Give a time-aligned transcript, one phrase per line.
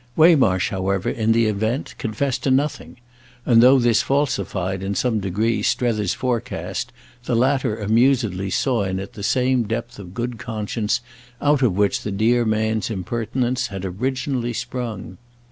[0.15, 2.97] Waymarsh however in the event confessed to nothing;
[3.45, 6.91] and though this falsified in some degree Strether's forecast
[7.25, 11.01] the latter amusedly saw in it the same depth of good conscience
[11.39, 15.19] out of which the dear man's impertinence had originally sprung.